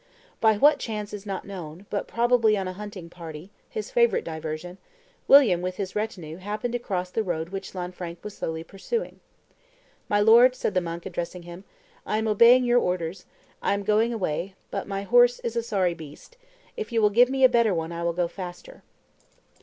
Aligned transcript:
By 0.39 0.57
what 0.57 0.79
chance 0.79 1.13
is 1.13 1.27
not 1.27 1.45
known, 1.45 1.85
but 1.91 2.07
probably 2.07 2.57
on 2.57 2.67
a 2.67 2.73
hunting 2.73 3.07
party, 3.07 3.51
his 3.69 3.91
favorite 3.91 4.23
diversion, 4.23 4.79
William, 5.27 5.61
with 5.61 5.75
his 5.75 5.95
retinue, 5.95 6.37
happened 6.37 6.71
to 6.71 6.79
cross 6.79 7.11
the 7.11 7.21
road 7.21 7.49
which 7.49 7.75
Lanfranc 7.75 8.17
was 8.23 8.35
slowly 8.35 8.63
pursuing. 8.63 9.19
"My 10.09 10.19
lord," 10.19 10.55
said 10.55 10.73
the 10.73 10.81
monk, 10.81 11.05
addressing 11.05 11.43
him, 11.43 11.65
"I 12.03 12.17
am 12.17 12.27
obeying 12.27 12.63
your 12.63 12.79
orders; 12.79 13.27
I 13.61 13.75
am 13.75 13.83
going 13.83 14.11
away, 14.11 14.55
but 14.71 14.87
my 14.87 15.03
horse 15.03 15.39
is 15.41 15.55
a 15.55 15.61
sorry 15.61 15.93
beast; 15.93 16.35
if 16.75 16.91
you 16.91 16.99
will 16.99 17.11
give 17.11 17.29
me 17.29 17.43
a 17.43 17.47
better 17.47 17.75
one, 17.75 17.91
I 17.91 18.01
will 18.03 18.13
go 18.13 18.27
faster." 18.27 18.81